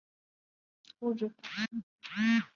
[0.01, 1.77] 列表根据受控物质法设
[2.39, 2.47] 计。